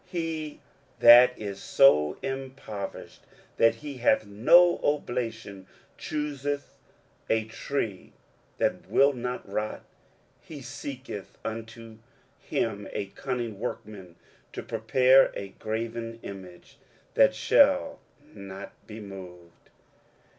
23:040:020 0.07 0.09
He 0.09 0.59
that 0.97 1.37
is 1.39 1.61
so 1.61 2.17
impoverished 2.23 3.21
that 3.57 3.75
he 3.75 3.97
hath 3.97 4.25
no 4.25 4.79
oblation 4.83 5.67
chooseth 5.95 6.75
a 7.29 7.43
tree 7.45 8.11
that 8.57 8.89
will 8.89 9.13
not 9.13 9.47
rot; 9.47 9.83
he 10.41 10.59
seeketh 10.59 11.37
unto 11.45 11.99
him 12.39 12.87
a 12.93 13.05
cunning 13.13 13.59
workman 13.59 14.15
to 14.51 14.63
prepare 14.63 15.31
a 15.35 15.49
graven 15.59 16.17
image, 16.23 16.79
that 17.13 17.35
shall 17.35 17.99
not 18.33 18.71
be 18.87 18.99
moved. 18.99 19.69